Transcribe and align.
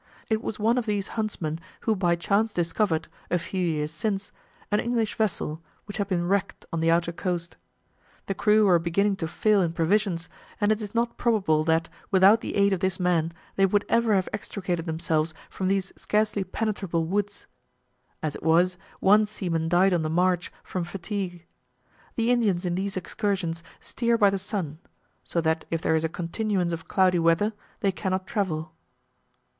It 0.31 0.41
was 0.41 0.57
one 0.57 0.79
of 0.79 0.87
these 0.87 1.09
huntsmen 1.09 1.59
who 1.81 1.95
by 1.95 2.15
chance 2.15 2.51
discovered, 2.51 3.07
a 3.29 3.37
few 3.37 3.63
years 3.63 3.91
since, 3.91 4.31
an 4.71 4.79
English 4.79 5.13
vessel, 5.13 5.61
which 5.85 5.97
had 5.97 6.07
been 6.07 6.27
wrecked 6.27 6.65
on 6.73 6.79
the 6.79 6.89
outer 6.89 7.11
coast. 7.11 7.55
The 8.25 8.33
crew 8.33 8.65
were 8.65 8.79
beginning 8.79 9.17
to 9.17 9.27
fail 9.27 9.61
in 9.61 9.73
provisions, 9.73 10.27
and 10.59 10.71
it 10.71 10.81
is 10.81 10.95
not 10.95 11.17
probable 11.17 11.63
that, 11.65 11.87
without 12.09 12.41
the 12.41 12.55
aid 12.55 12.73
of 12.73 12.79
this 12.79 12.99
man, 12.99 13.31
they 13.57 13.67
would 13.67 13.85
ever 13.89 14.15
have 14.15 14.27
extricated 14.33 14.87
themselves 14.87 15.35
from 15.51 15.67
these 15.67 15.93
scarcely 15.95 16.43
penetrable 16.43 17.05
woods. 17.05 17.45
As 18.23 18.35
it 18.35 18.41
was, 18.41 18.79
one 19.01 19.27
seaman 19.27 19.69
died 19.69 19.93
on 19.93 20.01
the 20.01 20.09
march, 20.09 20.51
from 20.63 20.83
fatigue. 20.83 21.45
The 22.15 22.31
Indians 22.31 22.65
in 22.65 22.73
these 22.73 22.97
excursions 22.97 23.61
steer 23.79 24.17
by 24.17 24.31
the 24.31 24.39
sun; 24.39 24.79
so 25.23 25.41
that 25.41 25.63
if 25.69 25.79
there 25.79 25.93
is 25.95 26.03
a 26.03 26.09
continuance 26.09 26.71
of 26.71 26.87
cloudy 26.87 27.19
weather, 27.19 27.53
they 27.81 27.91
can 27.91 28.09
not 28.13 28.25
travel. 28.25 28.73